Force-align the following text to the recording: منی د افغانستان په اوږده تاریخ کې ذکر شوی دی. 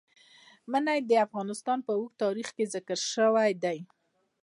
منی 0.71 0.99
د 1.09 1.11
افغانستان 1.25 1.79
په 1.85 1.91
اوږده 1.97 2.19
تاریخ 2.23 2.47
کې 2.55 2.65
ذکر 2.73 2.97
شوی 3.13 3.51
دی. 3.63 3.79